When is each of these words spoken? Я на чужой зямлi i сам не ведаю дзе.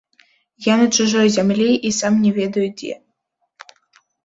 Я 0.71 0.77
на 0.81 0.87
чужой 0.97 1.27
зямлi 1.35 1.67
i 1.91 1.93
сам 1.99 2.19
не 2.23 2.31
ведаю 2.39 2.65
дзе. 2.83 2.93